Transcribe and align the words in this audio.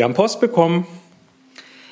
Wir 0.00 0.04
haben 0.04 0.14
Post 0.14 0.40
bekommen. 0.40 0.86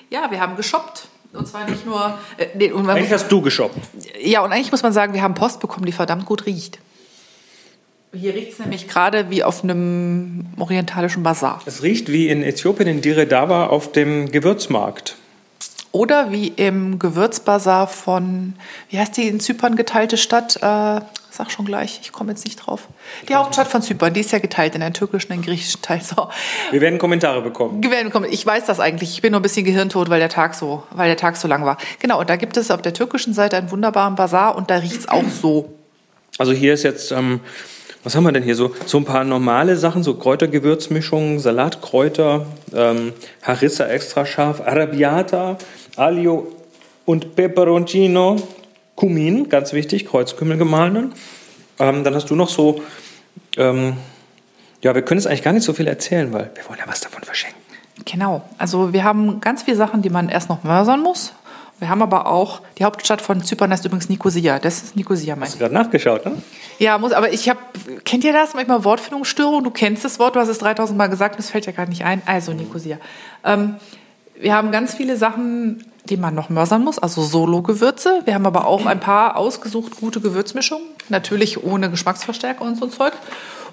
Ja, 0.09 0.31
wir 0.31 0.41
haben 0.41 0.57
geshoppt. 0.57 1.09
Und 1.35 1.47
zwar 1.47 1.69
nicht 1.69 1.85
nur. 1.85 2.19
Äh, 2.39 2.47
nee, 2.55 2.73
Eigentlich 2.73 3.13
hast 3.13 3.31
du 3.31 3.43
geshoppt. 3.43 3.77
ja, 4.19 4.41
und 4.41 4.51
eigentlich 4.51 4.71
muss 4.71 4.83
man 4.83 4.95
sagen, 4.95 5.13
wir 5.13 5.21
haben 5.21 5.35
Post 5.35 5.61
bekommen, 5.61 5.85
die 5.85 5.93
verdammt 5.93 6.25
gut 6.25 6.47
riecht. 6.47 6.79
Hier 8.15 8.35
riecht 8.35 8.53
es 8.53 8.61
nämlich 8.61 8.89
gerade 8.89 9.29
wie 9.29 9.45
auf 9.45 9.63
einem 9.63 10.47
orientalischen 10.59 11.23
Bazar. 11.23 11.61
Es 11.67 11.83
riecht 11.83 12.11
wie 12.11 12.29
in 12.31 12.43
Äthiopien 12.43 12.89
in 12.89 13.03
Dire 13.03 13.27
Dawa 13.27 13.67
auf 13.67 13.93
dem 13.93 14.33
Gewürzmarkt. 14.33 15.17
Oder 15.93 16.31
wie 16.31 16.49
im 16.49 16.99
Gewürzbazar 16.99 17.87
von, 17.87 18.55
wie 18.91 18.99
heißt 18.99 19.17
die 19.17 19.29
in 19.29 19.41
Zypern 19.41 19.77
geteilte 19.77 20.17
Stadt? 20.17 20.57
Äh, 20.57 21.01
sag 21.31 21.51
schon 21.51 21.65
gleich, 21.65 22.01
ich 22.03 22.13
komme 22.13 22.33
jetzt 22.33 22.45
nicht 22.45 22.57
drauf. 22.57 22.89
Die 23.29 23.35
Hauptstadt 23.35 23.69
von 23.69 23.81
Zypern, 23.81 24.13
die 24.13 24.21
ist 24.21 24.33
ja 24.33 24.39
geteilt 24.39 24.75
in 24.75 24.83
einen 24.83 24.93
türkischen 24.93 25.29
und 25.29 25.35
einen 25.35 25.43
griechischen 25.43 25.81
Teil. 25.81 26.01
So. 26.03 26.29
Wir 26.71 26.81
werden 26.81 26.99
Kommentare 26.99 27.41
bekommen. 27.41 27.81
Gewähren 27.81 28.11
kommen. 28.11 28.31
Ich 28.31 28.45
weiß 28.45 28.67
das 28.67 28.81
eigentlich. 28.81 29.13
Ich 29.13 29.23
bin 29.23 29.33
nur 29.33 29.41
ein 29.41 29.43
bisschen 29.43 29.65
gehirntot, 29.65 30.11
weil 30.11 30.21
der 30.21 30.29
Tag 30.29 30.55
so, 30.55 30.83
weil 30.91 31.09
der 31.09 31.17
Tag 31.17 31.37
so 31.37 31.49
lang 31.49 31.65
war. 31.65 31.79
Genau, 32.01 32.21
und 32.21 32.29
da 32.29 32.37
gibt 32.37 32.57
es 32.57 32.71
auf 32.71 32.83
der 32.83 32.93
türkischen 32.93 33.33
Seite 33.33 33.57
einen 33.57 33.71
wunderbaren 33.71 34.15
Bazar 34.15 34.57
und 34.57 34.71
da 34.71 34.77
riecht 34.77 34.97
es 34.97 35.09
auch 35.09 35.29
so. 35.29 35.73
Also 36.39 36.53
hier 36.53 36.75
ist 36.75 36.83
jetzt, 36.83 37.13
ähm, 37.13 37.41
was 38.05 38.15
haben 38.15 38.25
wir 38.25 38.33
denn 38.33 38.43
hier 38.43 38.55
so? 38.55 38.75
So 38.87 38.99
ein 38.99 39.05
paar 39.05 39.25
normale 39.25 39.77
Sachen, 39.77 40.03
so 40.03 40.15
Kräutergewürzmischungen, 40.15 41.39
Salatkräuter, 41.41 42.47
ähm, 42.75 43.13
Harissa 43.43 43.87
extra 43.87 44.25
scharf, 44.25 44.61
Arrabbiata, 44.61 45.59
Aglio 45.97 46.53
und 47.05 47.35
Peperoncino, 47.35 48.37
Kumin, 48.95 49.49
ganz 49.49 49.73
wichtig, 49.73 50.07
Kreuzkümmel 50.07 50.59
gemahlenen. 50.59 51.13
Ähm, 51.79 52.05
dann 52.05 52.15
hast 52.15 52.31
du 52.31 52.35
noch 52.35 52.49
so, 52.49 52.83
ähm, 53.57 53.97
ja, 54.83 54.95
wir 54.95 55.03
können 55.03 55.19
es 55.19 55.27
eigentlich 55.27 55.43
gar 55.43 55.53
nicht 55.53 55.65
so 55.65 55.73
viel 55.73 55.87
erzählen, 55.87 56.33
weil 56.33 56.51
wir 56.55 56.69
wollen 56.69 56.79
ja 56.79 56.87
was 56.87 57.01
davon 57.01 57.23
verschenken. 57.23 57.59
Genau. 58.05 58.43
Also 58.59 58.93
wir 58.93 59.05
haben 59.05 59.41
ganz 59.41 59.65
viele 59.65 59.77
Sachen, 59.77 60.03
die 60.03 60.11
man 60.11 60.29
erst 60.29 60.49
noch 60.49 60.63
mörsern 60.63 61.01
muss. 61.01 61.33
Wir 61.79 61.89
haben 61.89 62.03
aber 62.03 62.27
auch, 62.27 62.61
die 62.79 62.85
Hauptstadt 62.85 63.21
von 63.21 63.43
Zypern 63.43 63.71
heißt 63.71 63.85
übrigens 63.85 64.09
Nikosia. 64.09 64.59
Das 64.59 64.83
ist 64.83 64.97
Nikosia, 64.97 65.37
mein 65.37 65.45
Hast 65.45 65.55
du 65.55 65.59
gerade 65.59 65.75
nachgeschaut, 65.75 66.27
ne? 66.27 66.43
Ja, 66.79 66.99
muss, 66.99 67.13
aber 67.13 67.33
ich 67.33 67.49
habe, 67.49 67.61
kennt 68.05 68.25
ihr 68.25 68.33
das? 68.33 68.55
Manchmal 68.55 68.85
Wortfindungsstörung. 68.85 69.65
Du 69.65 69.71
kennst 69.71 70.05
das 70.05 70.19
Wort, 70.19 70.37
du 70.37 70.41
hast 70.41 70.49
es 70.49 70.59
3000 70.59 70.97
Mal 70.97 71.09
gesagt, 71.09 71.39
das 71.39 71.51
fällt 71.51 71.67
ja 71.67 71.73
gerade 71.73 71.91
nicht 71.91 72.05
ein. 72.05 72.23
Also 72.27 72.53
Nikosia. 72.53 72.99
Ähm, 73.45 73.77
wir 74.41 74.55
haben 74.55 74.71
ganz 74.71 74.95
viele 74.95 75.17
Sachen, 75.17 75.85
die 76.05 76.17
man 76.17 76.35
noch 76.35 76.49
mörsern 76.49 76.85
muss, 76.85 76.99
also 76.99 77.23
Solo-Gewürze. 77.23 78.23
Wir 78.25 78.35
haben 78.35 78.47
aber 78.47 78.67
auch 78.67 78.87
ein 78.87 79.01
paar 79.01 79.37
ausgesucht 79.37 79.97
gute 79.97 80.21
Gewürzmischungen, 80.21 80.87
natürlich 81.09 81.65
ohne 81.65 81.91
Geschmacksverstärker 81.91 82.63
und 82.65 82.77
so 82.77 82.87
ein 82.87 82.91
Zeug. 82.91 83.13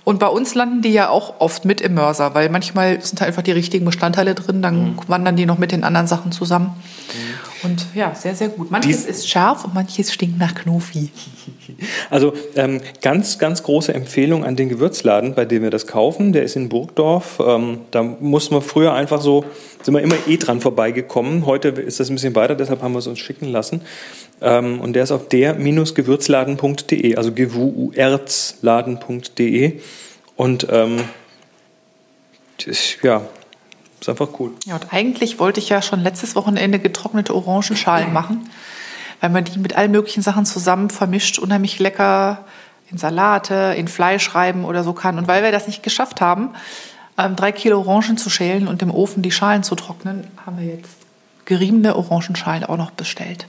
Und 0.06 0.20
bei 0.20 0.28
uns 0.28 0.54
landen 0.54 0.84
die 0.84 0.94
ja 0.94 1.10
auch 1.10 1.34
oft 1.40 1.66
mit 1.66 1.82
im 1.82 1.96
Mörser, 1.96 2.36
weil 2.36 2.50
manchmal 2.50 3.02
sind 3.02 3.20
da 3.20 3.26
einfach 3.26 3.42
die 3.42 3.52
richtigen 3.52 3.86
Bestandteile 3.86 4.36
drin, 4.36 4.62
dann 4.62 5.00
wandern 5.08 5.36
die 5.36 5.48
noch 5.48 5.58
mit 5.58 5.72
den 5.72 5.84
anderen 5.84 6.06
Sachen 6.06 6.32
zusammen. 6.32 6.76
Und 7.64 7.88
ja, 7.96 8.14
sehr, 8.14 8.36
sehr 8.36 8.50
gut. 8.50 8.70
Manches 8.70 9.06
ist 9.06 9.28
scharf 9.28 9.66
und 9.66 9.74
manches 9.74 10.14
stinkt 10.14 10.38
nach 10.38 10.54
Knofi. 10.56 11.10
Also 12.12 12.34
ähm, 12.56 12.82
ganz, 13.02 13.40
ganz 13.40 13.64
große 13.64 13.92
Empfehlung 13.94 14.46
an 14.46 14.56
den 14.56 14.70
Gewürzladen, 14.70 15.34
bei 15.34 15.46
dem 15.46 15.64
wir 15.64 15.72
das 15.72 15.88
kaufen. 15.88 16.32
Der 16.32 16.44
ist 16.44 16.56
in 16.56 16.70
Burgdorf. 16.70 17.42
Ähm, 17.46 17.80
da 17.92 18.04
mussten 18.04 18.56
wir 18.56 18.62
früher 18.62 18.94
einfach 18.94 19.20
so, 19.20 19.44
sind 19.82 19.96
wir 19.96 20.02
immer 20.02 20.16
eh 20.28 20.38
dran 20.38 20.62
vorbeigekommen. 20.62 21.48
Heute 21.48 21.70
ist 21.70 22.00
das 22.00 22.10
ein 22.10 22.16
bisschen 22.16 22.36
weiter, 22.36 22.56
deshalb 22.56 22.82
haben 22.82 22.94
wir 22.94 23.00
es 23.00 23.08
uns 23.08 23.20
schicken 23.20 23.48
lassen. 23.48 23.82
Ähm, 24.42 24.80
und 24.80 24.94
der 24.94 25.04
ist 25.04 25.12
auf 25.12 25.28
der-gewürzladen.de, 25.28 27.16
also 27.16 27.34
gewurzladen.de. 27.34 29.82
Und 30.36 30.68
ähm, 30.70 31.04
das, 32.66 33.02
ja, 33.02 33.22
ist 34.00 34.10
einfach 34.10 34.30
cool. 34.40 34.52
Ja, 34.66 34.76
und 34.76 34.94
eigentlich 34.94 35.40
wollte 35.40 35.60
ich 35.60 35.70
ja 35.70 35.82
schon 35.82 36.02
letztes 36.02 36.36
Wochenende 36.36 36.80
getrocknete 36.80 37.34
Orangenschalen 37.36 38.14
machen, 38.14 38.50
weil 39.22 39.30
man 39.30 39.44
die 39.44 39.58
mit 39.60 39.76
allen 39.76 39.92
möglichen 39.92 40.22
Sachen 40.22 40.46
zusammen 40.46 40.90
vermischt, 40.90 41.40
unheimlich 41.40 41.80
lecker 41.80 42.46
in 42.92 42.98
Salate, 42.98 43.74
in 43.78 43.88
Fleisch 43.88 44.36
reiben 44.36 44.64
oder 44.64 44.84
so 44.84 44.94
kann. 44.94 45.18
Und 45.18 45.28
weil 45.28 45.44
wir 45.44 45.52
das 45.52 45.68
nicht 45.68 45.84
geschafft 45.84 46.22
haben, 46.22 46.50
ähm, 47.18 47.36
drei 47.36 47.52
Kilo 47.52 47.80
Orangen 47.80 48.18
zu 48.18 48.30
schälen 48.30 48.68
und 48.68 48.82
im 48.82 48.92
Ofen 48.92 49.24
die 49.24 49.32
Schalen 49.32 49.64
zu 49.64 49.76
trocknen, 49.76 50.28
haben 50.46 50.60
wir 50.60 50.68
jetzt 50.68 50.98
geriebene 51.46 51.96
Orangenschalen 51.96 52.64
auch 52.64 52.78
noch 52.78 52.92
bestellt. 52.92 53.48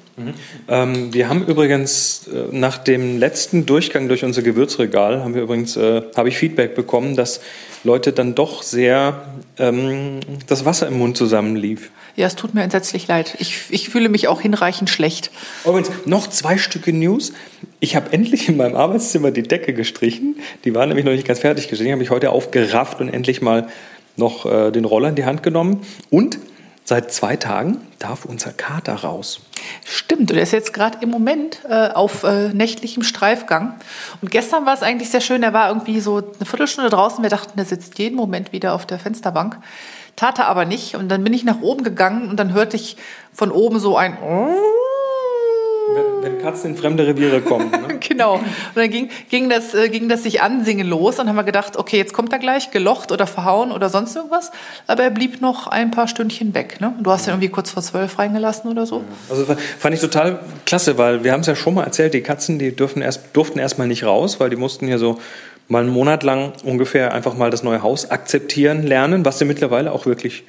Ähm, 0.68 1.12
wir 1.12 1.28
haben 1.28 1.44
übrigens 1.46 2.28
äh, 2.28 2.44
nach 2.50 2.78
dem 2.78 3.18
letzten 3.18 3.66
Durchgang 3.66 4.08
durch 4.08 4.24
unser 4.24 4.42
Gewürzregal 4.42 5.22
haben 5.22 5.34
wir 5.34 5.42
übrigens 5.42 5.76
äh, 5.76 6.02
habe 6.16 6.28
ich 6.28 6.38
Feedback 6.38 6.74
bekommen, 6.74 7.16
dass 7.16 7.40
Leute 7.84 8.12
dann 8.12 8.34
doch 8.34 8.62
sehr 8.62 9.26
ähm, 9.58 10.20
das 10.46 10.64
Wasser 10.64 10.86
im 10.88 10.98
Mund 10.98 11.16
zusammenlief. 11.16 11.90
Ja, 12.16 12.26
es 12.26 12.34
tut 12.34 12.54
mir 12.54 12.62
entsetzlich 12.62 13.06
leid. 13.08 13.36
Ich, 13.40 13.64
ich 13.68 13.90
fühle 13.90 14.08
mich 14.08 14.26
auch 14.26 14.40
hinreichend 14.40 14.88
schlecht. 14.88 15.30
Übrigens 15.66 15.90
noch 16.06 16.28
zwei 16.28 16.56
Stücke 16.56 16.94
News. 16.94 17.34
Ich 17.78 17.94
habe 17.94 18.10
endlich 18.12 18.48
in 18.48 18.56
meinem 18.56 18.74
Arbeitszimmer 18.74 19.30
die 19.30 19.42
Decke 19.42 19.74
gestrichen. 19.74 20.36
Die 20.64 20.74
war 20.74 20.86
nämlich 20.86 21.04
noch 21.04 21.12
nicht 21.12 21.26
ganz 21.26 21.40
fertig 21.40 21.68
gestrichen. 21.68 21.92
Habe 21.92 22.02
ich 22.02 22.10
heute 22.10 22.30
aufgerafft 22.30 23.00
und 23.02 23.10
endlich 23.10 23.42
mal 23.42 23.68
noch 24.16 24.46
äh, 24.46 24.70
den 24.70 24.86
Roller 24.86 25.10
in 25.10 25.14
die 25.14 25.26
Hand 25.26 25.42
genommen. 25.42 25.82
Und 26.08 26.38
seit 26.86 27.12
zwei 27.12 27.36
Tagen 27.36 27.80
darf 27.98 28.24
unser 28.24 28.52
Kater 28.52 28.94
raus. 28.94 29.40
Stimmt, 29.84 30.30
und 30.30 30.36
er 30.36 30.42
ist 30.44 30.52
jetzt 30.52 30.72
gerade 30.72 30.98
im 31.00 31.10
Moment 31.10 31.60
äh, 31.68 31.88
auf 31.88 32.22
äh, 32.22 32.50
nächtlichem 32.50 33.02
Streifgang. 33.02 33.74
Und 34.22 34.30
gestern 34.30 34.66
war 34.66 34.74
es 34.74 34.82
eigentlich 34.82 35.10
sehr 35.10 35.20
schön, 35.20 35.42
er 35.42 35.52
war 35.52 35.68
irgendwie 35.68 36.00
so 36.00 36.18
eine 36.18 36.46
Viertelstunde 36.46 36.88
draußen. 36.88 37.22
Wir 37.22 37.30
dachten, 37.30 37.58
er 37.58 37.64
sitzt 37.64 37.98
jeden 37.98 38.14
Moment 38.14 38.52
wieder 38.52 38.72
auf 38.72 38.86
der 38.86 39.00
Fensterbank. 39.00 39.58
Tat 40.14 40.38
er 40.38 40.46
aber 40.46 40.64
nicht. 40.64 40.94
Und 40.94 41.08
dann 41.08 41.24
bin 41.24 41.34
ich 41.34 41.44
nach 41.44 41.60
oben 41.60 41.82
gegangen 41.82 42.30
und 42.30 42.36
dann 42.38 42.54
hörte 42.54 42.76
ich 42.76 42.96
von 43.32 43.50
oben 43.50 43.80
so 43.80 43.96
ein 43.96 44.16
Wenn, 45.94 46.22
wenn 46.22 46.42
Katzen 46.42 46.70
in 46.70 46.76
fremde 46.76 47.06
Reviere 47.06 47.40
kommen. 47.40 47.70
Ne? 47.70 47.98
Genau. 48.08 48.34
Und 48.34 48.44
dann 48.76 48.90
ging, 48.90 49.10
ging, 49.30 49.48
das, 49.48 49.74
äh, 49.74 49.88
ging 49.88 50.08
das 50.08 50.22
sich 50.22 50.40
ansingen 50.40 50.86
los. 50.86 51.18
Und 51.18 51.28
haben 51.28 51.36
wir 51.36 51.44
gedacht, 51.44 51.76
okay, 51.76 51.96
jetzt 51.96 52.12
kommt 52.12 52.32
er 52.32 52.38
gleich, 52.38 52.70
gelocht 52.70 53.10
oder 53.10 53.26
verhauen 53.26 53.72
oder 53.72 53.88
sonst 53.88 54.14
irgendwas. 54.14 54.52
Aber 54.86 55.02
er 55.02 55.10
blieb 55.10 55.40
noch 55.40 55.66
ein 55.66 55.90
paar 55.90 56.08
Stündchen 56.08 56.54
weg. 56.54 56.80
Ne? 56.80 56.94
Du 57.02 57.10
hast 57.10 57.26
ihn 57.26 57.30
irgendwie 57.30 57.48
kurz 57.48 57.70
vor 57.70 57.82
zwölf 57.82 58.18
reingelassen 58.18 58.70
oder 58.70 58.86
so. 58.86 59.02
Also 59.28 59.44
fand 59.78 59.94
ich 59.94 60.00
total 60.00 60.40
klasse, 60.64 60.98
weil 60.98 61.24
wir 61.24 61.32
haben 61.32 61.40
es 61.40 61.46
ja 61.46 61.56
schon 61.56 61.74
mal 61.74 61.84
erzählt, 61.84 62.14
die 62.14 62.22
Katzen, 62.22 62.58
die 62.58 62.74
dürfen 62.74 63.02
erst, 63.02 63.34
durften 63.34 63.58
erstmal 63.58 63.88
nicht 63.88 64.04
raus, 64.04 64.40
weil 64.40 64.50
die 64.50 64.56
mussten 64.56 64.88
ja 64.88 64.98
so 64.98 65.18
mal 65.68 65.82
einen 65.82 65.92
Monat 65.92 66.22
lang 66.22 66.52
ungefähr 66.64 67.12
einfach 67.12 67.34
mal 67.34 67.50
das 67.50 67.62
neue 67.62 67.82
Haus 67.82 68.10
akzeptieren 68.10 68.82
lernen, 68.82 69.24
was 69.24 69.38
sie 69.38 69.44
mittlerweile 69.44 69.92
auch 69.92 70.06
wirklich 70.06 70.44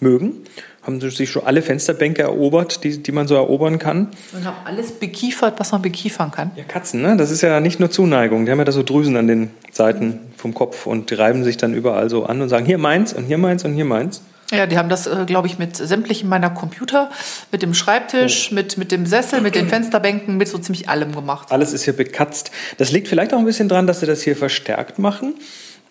mögen. 0.00 0.44
Haben 0.82 1.00
sie 1.00 1.10
sich 1.10 1.30
schon 1.30 1.46
alle 1.46 1.62
Fensterbänke 1.62 2.22
erobert, 2.22 2.82
die, 2.82 3.02
die 3.02 3.12
man 3.12 3.28
so 3.28 3.36
erobern 3.36 3.78
kann. 3.78 4.08
Und 4.32 4.44
haben 4.44 4.56
alles 4.64 4.90
bekiefert, 4.92 5.60
was 5.60 5.70
man 5.70 5.80
bekiefern 5.80 6.32
kann. 6.32 6.50
Ja, 6.56 6.64
Katzen, 6.64 7.02
ne? 7.02 7.16
Das 7.16 7.30
ist 7.30 7.40
ja 7.40 7.60
nicht 7.60 7.78
nur 7.78 7.90
Zuneigung. 7.90 8.44
Die 8.44 8.50
haben 8.50 8.58
ja 8.58 8.64
da 8.64 8.72
so 8.72 8.82
Drüsen 8.82 9.16
an 9.16 9.28
den 9.28 9.50
Seiten 9.70 10.18
vom 10.36 10.54
Kopf 10.54 10.86
und 10.86 11.16
reiben 11.16 11.44
sich 11.44 11.56
dann 11.56 11.72
überall 11.72 12.10
so 12.10 12.24
an 12.24 12.42
und 12.42 12.48
sagen, 12.48 12.66
hier 12.66 12.78
meins 12.78 13.12
und 13.12 13.26
hier 13.26 13.38
meins 13.38 13.64
und 13.64 13.74
hier 13.74 13.84
meins. 13.84 14.22
Ja, 14.52 14.66
die 14.66 14.76
haben 14.76 14.90
das, 14.90 15.06
äh, 15.06 15.24
glaube 15.26 15.46
ich, 15.46 15.58
mit 15.58 15.76
sämtlichen 15.76 16.28
meiner 16.28 16.50
Computer, 16.50 17.10
mit 17.50 17.62
dem 17.62 17.72
Schreibtisch, 17.72 18.50
mit, 18.50 18.76
mit 18.76 18.92
dem 18.92 19.06
Sessel, 19.06 19.40
mit 19.40 19.54
den 19.54 19.68
Fensterbänken, 19.70 20.36
mit 20.36 20.48
so 20.48 20.58
ziemlich 20.58 20.90
allem 20.90 21.14
gemacht. 21.14 21.50
Alles 21.50 21.72
ist 21.72 21.84
hier 21.84 21.96
bekatzt. 21.96 22.50
Das 22.76 22.92
liegt 22.92 23.08
vielleicht 23.08 23.32
auch 23.32 23.38
ein 23.38 23.46
bisschen 23.46 23.70
dran, 23.70 23.86
dass 23.86 24.00
sie 24.00 24.06
das 24.06 24.20
hier 24.20 24.36
verstärkt 24.36 24.98
machen, 24.98 25.34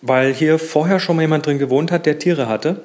weil 0.00 0.32
hier 0.32 0.60
vorher 0.60 1.00
schon 1.00 1.16
mal 1.16 1.22
jemand 1.22 1.44
drin 1.44 1.58
gewohnt 1.58 1.90
hat, 1.90 2.06
der 2.06 2.20
Tiere 2.20 2.46
hatte. 2.46 2.82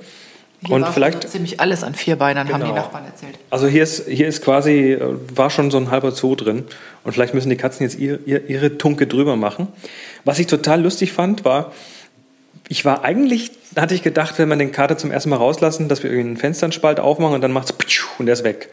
Hier 0.65 0.75
und 0.75 0.87
vielleicht, 0.87 1.29
ziemlich 1.29 1.59
alles 1.59 1.83
an 1.83 1.93
Vierbeinern, 1.93 2.47
haben 2.51 2.61
die 2.61 2.67
Genau. 2.67 2.75
Nachbarn 2.75 3.05
erzählt. 3.05 3.37
also 3.51 3.67
hier 3.67 3.83
ist, 3.83 4.07
hier 4.07 4.27
ist 4.27 4.43
quasi, 4.43 4.93
äh, 4.93 5.15
war 5.35 5.49
schon 5.51 5.69
so 5.69 5.77
ein 5.77 5.91
halber 5.91 6.11
Zoo 6.11 6.35
drin. 6.35 6.65
Und 7.03 7.13
vielleicht 7.13 7.33
müssen 7.35 7.49
die 7.49 7.57
Katzen 7.57 7.83
jetzt 7.83 7.97
ihr, 7.99 8.19
ihr, 8.25 8.49
ihre 8.49 8.77
Tunke 8.77 9.05
drüber 9.05 9.35
machen. 9.35 9.67
Was 10.25 10.39
ich 10.39 10.47
total 10.47 10.81
lustig 10.81 11.13
fand, 11.13 11.45
war, 11.45 11.71
ich 12.69 12.83
war 12.85 13.03
eigentlich, 13.03 13.51
hatte 13.75 13.93
ich 13.93 14.01
gedacht, 14.01 14.39
wenn 14.39 14.49
man 14.49 14.59
den 14.59 14.71
Kater 14.71 14.97
zum 14.97 15.11
ersten 15.11 15.29
Mal 15.29 15.37
rauslassen, 15.37 15.89
dass 15.89 16.03
wir 16.03 16.09
irgendwie 16.09 16.29
einen 16.29 16.37
Fensternspalt 16.37 16.99
aufmachen 16.99 17.35
und 17.35 17.41
dann 17.41 17.51
macht's 17.53 17.73
und 18.17 18.25
der 18.25 18.33
ist 18.33 18.43
weg. 18.43 18.69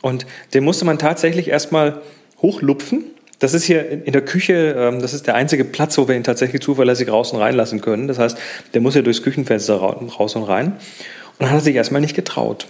Und 0.00 0.26
den 0.54 0.64
musste 0.64 0.84
man 0.84 0.98
tatsächlich 0.98 1.48
erstmal 1.48 2.00
hochlupfen. 2.40 3.04
Das 3.42 3.54
ist 3.54 3.64
hier 3.64 3.90
in 3.90 4.12
der 4.12 4.22
Küche, 4.22 4.74
ähm, 4.78 5.00
das 5.02 5.12
ist 5.14 5.26
der 5.26 5.34
einzige 5.34 5.64
Platz, 5.64 5.98
wo 5.98 6.06
wir 6.06 6.14
ihn 6.14 6.22
tatsächlich 6.22 6.62
zuverlässig 6.62 7.10
raus 7.10 7.32
und 7.32 7.40
reinlassen 7.40 7.80
können. 7.80 8.06
Das 8.06 8.18
heißt, 8.18 8.36
der 8.72 8.80
muss 8.80 8.94
ja 8.94 9.02
durchs 9.02 9.22
Küchenfenster 9.22 9.76
ra- 9.82 10.00
raus 10.18 10.36
und 10.36 10.44
rein. 10.44 10.66
Und 10.66 10.76
dann 11.40 11.50
hat 11.50 11.56
er 11.58 11.60
sich 11.60 11.74
erstmal 11.74 12.00
nicht 12.00 12.14
getraut. 12.14 12.66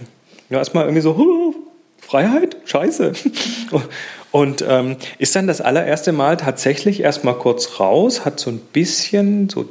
Ja, 0.48 0.58
erstmal 0.58 0.84
irgendwie 0.84 1.02
so, 1.02 1.16
"Huh, 1.18 1.54
Freiheit? 2.00 2.56
Scheiße. 2.64 3.12
Und 4.32 4.64
ähm, 4.66 4.96
ist 5.18 5.36
dann 5.36 5.46
das 5.46 5.60
allererste 5.60 6.10
Mal 6.12 6.38
tatsächlich 6.38 7.00
erstmal 7.00 7.34
kurz 7.34 7.78
raus, 7.80 8.24
hat 8.24 8.40
so 8.40 8.48
ein 8.50 8.58
bisschen, 8.72 9.50
so 9.50 9.66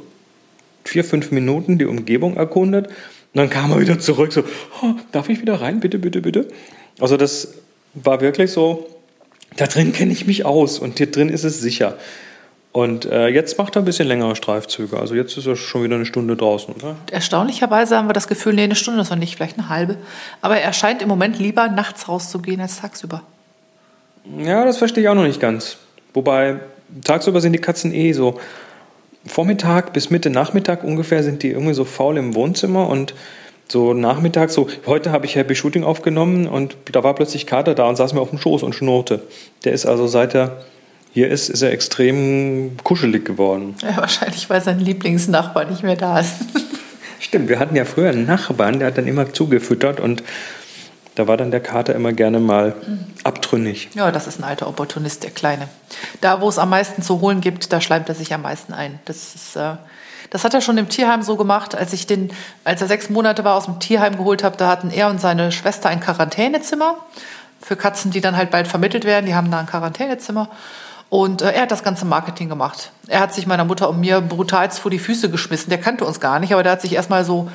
vier, 0.84 1.02
fünf 1.04 1.32
Minuten 1.32 1.78
die 1.78 1.84
Umgebung 1.84 2.36
erkundet. 2.36 2.86
Und 2.86 2.94
dann 3.34 3.50
kam 3.50 3.72
er 3.72 3.80
wieder 3.80 3.98
zurück, 3.98 4.32
so, 4.32 4.42
"Oh, 4.82 4.94
darf 5.10 5.28
ich 5.28 5.40
wieder 5.40 5.60
rein? 5.60 5.80
Bitte, 5.80 5.98
bitte, 5.98 6.20
bitte. 6.20 6.46
Also 7.00 7.16
das 7.16 7.54
war 7.94 8.20
wirklich 8.20 8.52
so, 8.52 8.86
da 9.56 9.66
drin 9.66 9.92
kenne 9.92 10.12
ich 10.12 10.26
mich 10.26 10.44
aus 10.44 10.78
und 10.78 10.98
hier 10.98 11.10
drin 11.10 11.28
ist 11.28 11.44
es 11.44 11.60
sicher. 11.60 11.96
Und 12.72 13.04
äh, 13.04 13.28
jetzt 13.28 13.58
macht 13.58 13.76
er 13.76 13.82
ein 13.82 13.84
bisschen 13.84 14.08
längere 14.08 14.34
Streifzüge. 14.34 14.98
Also 14.98 15.14
jetzt 15.14 15.36
ist 15.36 15.46
er 15.46 15.56
schon 15.56 15.84
wieder 15.84 15.96
eine 15.96 16.06
Stunde 16.06 16.36
draußen, 16.36 16.74
oder? 16.74 16.96
Erstaunlicherweise 17.10 17.98
haben 17.98 18.08
wir 18.08 18.14
das 18.14 18.28
Gefühl, 18.28 18.54
nee, 18.54 18.62
eine 18.62 18.74
Stunde 18.74 19.02
ist 19.02 19.10
noch 19.10 19.18
nicht, 19.18 19.36
vielleicht 19.36 19.58
eine 19.58 19.68
halbe. 19.68 19.98
Aber 20.40 20.56
er 20.56 20.72
scheint 20.72 21.02
im 21.02 21.08
Moment 21.08 21.38
lieber 21.38 21.68
nachts 21.68 22.08
rauszugehen 22.08 22.62
als 22.62 22.80
tagsüber. 22.80 23.22
Ja, 24.38 24.64
das 24.64 24.78
verstehe 24.78 25.02
ich 25.02 25.08
auch 25.10 25.14
noch 25.14 25.26
nicht 25.26 25.40
ganz. 25.40 25.76
Wobei, 26.14 26.60
tagsüber 27.04 27.42
sind 27.42 27.52
die 27.52 27.58
Katzen 27.58 27.92
eh 27.92 28.12
so. 28.12 28.40
Vormittag 29.26 29.92
bis 29.92 30.08
Mitte 30.08 30.30
Nachmittag 30.30 30.82
ungefähr 30.82 31.22
sind 31.22 31.42
die 31.42 31.50
irgendwie 31.50 31.74
so 31.74 31.84
faul 31.84 32.16
im 32.16 32.34
Wohnzimmer 32.34 32.88
und 32.88 33.14
so 33.68 33.94
nachmittags, 33.94 34.54
so 34.54 34.68
heute 34.86 35.12
habe 35.12 35.26
ich 35.26 35.36
Happy 35.36 35.54
Shooting 35.54 35.84
aufgenommen 35.84 36.46
und 36.46 36.76
da 36.92 37.02
war 37.02 37.14
plötzlich 37.14 37.46
Kater 37.46 37.74
da 37.74 37.88
und 37.88 37.96
saß 37.96 38.12
mir 38.12 38.20
auf 38.20 38.30
dem 38.30 38.38
Schoß 38.38 38.62
und 38.62 38.74
schnurrte. 38.74 39.22
Der 39.64 39.72
ist 39.72 39.86
also 39.86 40.06
seit 40.06 40.34
er 40.34 40.62
hier 41.12 41.28
ist, 41.28 41.50
ist 41.50 41.62
er 41.62 41.72
extrem 41.72 42.76
kuschelig 42.84 43.24
geworden. 43.24 43.76
Ja, 43.82 43.98
wahrscheinlich, 43.98 44.48
weil 44.48 44.62
sein 44.62 44.80
Lieblingsnachbar 44.80 45.66
nicht 45.66 45.82
mehr 45.82 45.96
da 45.96 46.20
ist. 46.20 46.34
Stimmt, 47.20 47.48
wir 47.48 47.58
hatten 47.58 47.76
ja 47.76 47.84
früher 47.84 48.10
einen 48.10 48.26
Nachbarn, 48.26 48.78
der 48.78 48.88
hat 48.88 48.98
dann 48.98 49.06
immer 49.06 49.32
zugefüttert 49.32 50.00
und 50.00 50.22
da 51.14 51.28
war 51.28 51.36
dann 51.36 51.50
der 51.50 51.60
Kater 51.60 51.94
immer 51.94 52.12
gerne 52.12 52.40
mal 52.40 52.74
abtrünnig. 53.22 53.90
Ja, 53.94 54.10
das 54.10 54.26
ist 54.26 54.40
ein 54.40 54.44
alter 54.44 54.66
Opportunist, 54.66 55.22
der 55.22 55.30
Kleine. 55.30 55.68
Da, 56.22 56.40
wo 56.40 56.48
es 56.48 56.58
am 56.58 56.70
meisten 56.70 57.02
zu 57.02 57.20
holen 57.20 57.42
gibt, 57.42 57.72
da 57.72 57.82
schleimt 57.82 58.08
er 58.08 58.14
sich 58.14 58.32
am 58.32 58.42
meisten 58.42 58.72
ein. 58.72 58.98
Das 59.04 59.34
ist, 59.34 59.56
äh, 59.56 59.74
das 60.32 60.44
hat 60.44 60.54
er 60.54 60.62
schon 60.62 60.78
im 60.78 60.88
Tierheim 60.88 61.22
so 61.22 61.36
gemacht, 61.36 61.74
als 61.74 61.92
ich 61.92 62.06
den, 62.06 62.32
als 62.64 62.80
er 62.80 62.88
sechs 62.88 63.10
Monate 63.10 63.44
war, 63.44 63.54
aus 63.54 63.66
dem 63.66 63.80
Tierheim 63.80 64.16
geholt 64.16 64.42
habe, 64.42 64.56
da 64.56 64.66
hatten 64.66 64.90
er 64.90 65.10
und 65.10 65.20
seine 65.20 65.52
Schwester 65.52 65.90
ein 65.90 66.00
Quarantänezimmer 66.00 66.96
für 67.60 67.76
Katzen, 67.76 68.10
die 68.10 68.22
dann 68.22 68.34
halt 68.34 68.50
bald 68.50 68.66
vermittelt 68.66 69.04
werden. 69.04 69.26
Die 69.26 69.34
haben 69.34 69.50
da 69.50 69.60
ein 69.60 69.66
Quarantänezimmer. 69.66 70.48
Und 71.10 71.42
äh, 71.42 71.52
er 71.52 71.62
hat 71.62 71.70
das 71.70 71.84
ganze 71.84 72.06
Marketing 72.06 72.48
gemacht. 72.48 72.92
Er 73.08 73.20
hat 73.20 73.34
sich 73.34 73.46
meiner 73.46 73.66
Mutter 73.66 73.90
und 73.90 74.00
mir 74.00 74.22
brutalst 74.22 74.78
vor 74.78 74.90
die 74.90 74.98
Füße 74.98 75.28
geschmissen. 75.28 75.68
Der 75.68 75.78
kannte 75.78 76.06
uns 76.06 76.18
gar 76.18 76.40
nicht, 76.40 76.54
aber 76.54 76.62
der 76.62 76.72
hat 76.72 76.80
sich 76.80 76.94
erstmal 76.94 77.26
so 77.26 77.50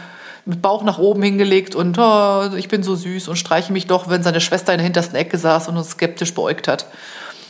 mit 0.46 0.62
Bauch 0.62 0.84
nach 0.84 1.00
oben 1.00 1.24
hingelegt 1.24 1.74
und 1.74 1.98
oh, 1.98 2.52
ich 2.56 2.68
bin 2.68 2.84
so 2.84 2.96
süß 2.96 3.28
und 3.28 3.38
streiche 3.38 3.74
mich 3.74 3.88
doch, 3.88 4.08
wenn 4.08 4.22
seine 4.22 4.40
Schwester 4.40 4.72
in 4.72 4.78
der 4.78 4.86
hintersten 4.86 5.16
Ecke 5.16 5.40
saß 5.40 5.68
und 5.68 5.78
uns 5.78 5.90
skeptisch 5.90 6.36
beäugt 6.36 6.68
hat. 6.68 6.86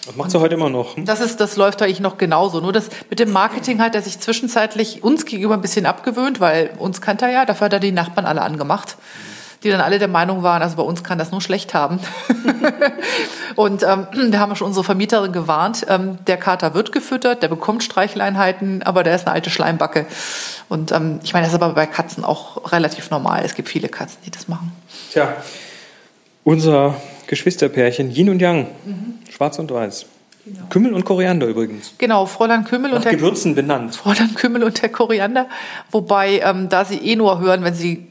Das 0.07 0.15
macht 0.15 0.31
sie 0.31 0.39
heute 0.39 0.55
immer 0.55 0.69
noch. 0.69 0.95
Hm? 0.95 1.05
Das, 1.05 1.19
ist, 1.19 1.39
das 1.39 1.57
läuft 1.57 1.81
eigentlich 1.81 1.99
noch 1.99 2.17
genauso. 2.17 2.61
Nur 2.61 2.73
das 2.73 2.89
mit 3.09 3.19
dem 3.19 3.31
Marketing 3.31 3.81
hat 3.81 3.93
er 3.93 4.01
sich 4.01 4.19
zwischenzeitlich 4.19 5.03
uns 5.03 5.25
gegenüber 5.25 5.53
ein 5.53 5.61
bisschen 5.61 5.85
abgewöhnt, 5.85 6.39
weil 6.39 6.71
uns 6.79 7.01
kannte 7.01 7.25
er 7.25 7.31
ja, 7.31 7.45
dafür 7.45 7.65
hat 7.65 7.73
er 7.73 7.79
die 7.79 7.91
Nachbarn 7.91 8.25
alle 8.25 8.41
angemacht 8.41 8.97
die 9.63 9.69
dann 9.69 9.81
alle 9.81 9.99
der 9.99 10.07
Meinung 10.07 10.43
waren, 10.43 10.61
also 10.61 10.75
bei 10.77 10.83
uns 10.83 11.03
kann 11.03 11.17
das 11.17 11.31
nur 11.31 11.41
schlecht 11.41 11.73
haben. 11.73 11.99
und 13.55 13.83
ähm, 13.83 14.07
wir 14.13 14.39
haben 14.39 14.55
schon 14.55 14.67
unsere 14.67 14.83
Vermieterin 14.83 15.31
gewarnt, 15.31 15.85
ähm, 15.89 16.19
der 16.27 16.37
Kater 16.37 16.73
wird 16.73 16.91
gefüttert, 16.91 17.41
der 17.41 17.47
bekommt 17.47 17.83
Streicheleinheiten, 17.83 18.83
aber 18.83 19.03
der 19.03 19.15
ist 19.15 19.25
eine 19.25 19.33
alte 19.33 19.49
Schleimbacke. 19.49 20.05
Und 20.69 20.91
ähm, 20.91 21.19
ich 21.23 21.33
meine, 21.33 21.45
das 21.45 21.53
ist 21.53 21.61
aber 21.61 21.73
bei 21.73 21.87
Katzen 21.87 22.23
auch 22.23 22.71
relativ 22.71 23.09
normal. 23.09 23.41
Es 23.43 23.55
gibt 23.55 23.69
viele 23.69 23.89
Katzen, 23.89 24.19
die 24.25 24.31
das 24.31 24.47
machen. 24.47 24.71
Tja, 25.11 25.35
unser 26.43 26.95
Geschwisterpärchen 27.27 28.11
Yin 28.11 28.29
und 28.29 28.41
Yang, 28.41 28.67
mhm. 28.85 29.13
schwarz 29.29 29.59
und 29.59 29.71
weiß. 29.71 30.05
Genau. 30.45 30.65
Kümmel 30.69 30.93
und 30.93 31.03
Koriander 31.03 31.47
übrigens. 31.47 31.93
Genau, 31.97 32.25
Fräulein 32.25 32.63
Kümmel 32.63 32.91
Nach 32.91 32.97
und 32.97 33.05
der 33.05 33.13
Gewürzen 33.13 33.53
benannt. 33.53 33.95
Fräulein 33.95 34.33
Kümmel 34.33 34.63
und 34.63 34.81
der 34.81 34.89
Koriander. 34.89 35.47
Wobei, 35.91 36.39
ähm, 36.39 36.69
da 36.69 36.85
sie 36.85 36.97
eh 36.97 37.15
nur 37.15 37.39
hören, 37.39 37.63
wenn 37.63 37.73
sie 37.73 38.07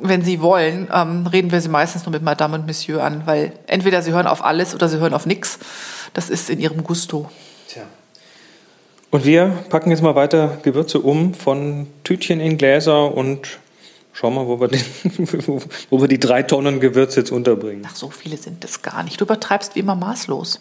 wenn 0.00 0.22
Sie 0.22 0.40
wollen, 0.40 0.88
ähm, 0.94 1.26
reden 1.26 1.50
wir 1.50 1.60
Sie 1.60 1.68
meistens 1.68 2.04
nur 2.06 2.12
mit 2.12 2.22
Madame 2.22 2.54
und 2.54 2.66
Monsieur 2.66 3.02
an, 3.02 3.22
weil 3.24 3.52
entweder 3.66 4.02
Sie 4.02 4.12
hören 4.12 4.26
auf 4.26 4.44
alles 4.44 4.74
oder 4.74 4.88
Sie 4.88 4.98
hören 4.98 5.14
auf 5.14 5.26
nichts. 5.26 5.58
Das 6.14 6.30
ist 6.30 6.50
in 6.50 6.60
Ihrem 6.60 6.84
Gusto. 6.84 7.28
Tja. 7.68 7.82
Und 9.10 9.24
wir 9.24 9.58
packen 9.70 9.90
jetzt 9.90 10.02
mal 10.02 10.14
weiter 10.14 10.58
Gewürze 10.62 11.00
um 11.00 11.34
von 11.34 11.86
Tütchen 12.04 12.40
in 12.40 12.58
Gläser 12.58 13.14
und 13.14 13.58
schauen 14.18 14.34
mal, 14.34 14.48
wo 14.48 14.58
wir, 14.58 14.66
den, 14.66 14.80
wo 15.90 16.00
wir 16.00 16.08
die 16.08 16.18
drei 16.18 16.42
Tonnen 16.42 16.80
Gewürze 16.80 17.20
jetzt 17.20 17.30
unterbringen. 17.30 17.86
Ach, 17.88 17.94
so 17.94 18.10
viele 18.10 18.36
sind 18.36 18.64
das 18.64 18.82
gar 18.82 19.04
nicht. 19.04 19.20
Du 19.20 19.24
übertreibst 19.24 19.76
wie 19.76 19.80
immer 19.80 19.94
maßlos. 19.94 20.60